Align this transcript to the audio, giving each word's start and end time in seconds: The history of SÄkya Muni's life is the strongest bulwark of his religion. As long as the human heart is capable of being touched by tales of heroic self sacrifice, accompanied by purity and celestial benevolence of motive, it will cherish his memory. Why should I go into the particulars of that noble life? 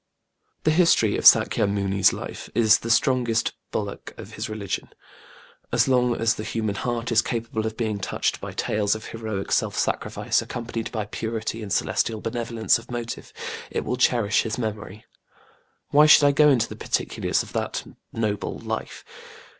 The 0.63 0.71
history 0.71 1.15
of 1.15 1.25
SÄkya 1.25 1.69
Muni's 1.71 2.11
life 2.11 2.49
is 2.55 2.79
the 2.79 2.89
strongest 2.89 3.53
bulwark 3.69 4.15
of 4.17 4.33
his 4.33 4.49
religion. 4.49 4.89
As 5.71 5.87
long 5.87 6.15
as 6.15 6.33
the 6.33 6.43
human 6.43 6.73
heart 6.73 7.11
is 7.11 7.21
capable 7.21 7.67
of 7.67 7.77
being 7.77 7.99
touched 7.99 8.41
by 8.41 8.51
tales 8.51 8.95
of 8.95 9.05
heroic 9.05 9.51
self 9.51 9.77
sacrifice, 9.77 10.41
accompanied 10.41 10.91
by 10.91 11.05
purity 11.05 11.61
and 11.61 11.71
celestial 11.71 12.19
benevolence 12.19 12.79
of 12.79 12.89
motive, 12.89 13.31
it 13.69 13.85
will 13.85 13.95
cherish 13.95 14.41
his 14.41 14.57
memory. 14.57 15.05
Why 15.91 16.07
should 16.07 16.23
I 16.23 16.31
go 16.31 16.49
into 16.49 16.67
the 16.67 16.75
particulars 16.75 17.43
of 17.43 17.53
that 17.53 17.83
noble 18.11 18.57
life? 18.57 19.05